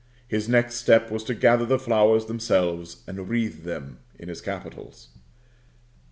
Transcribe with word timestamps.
His 0.27 0.49
next 0.49 0.77
step 0.77 1.11
was 1.11 1.23
to 1.25 1.35
gather 1.35 1.63
the 1.63 1.77
flowers 1.77 2.25
themselves, 2.25 3.03
and 3.05 3.29
wreathe 3.29 3.65
them 3.65 3.99
in 4.17 4.29
his 4.29 4.41
capitals. 4.41 5.09